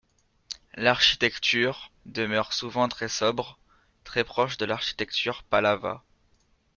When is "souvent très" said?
2.53-3.07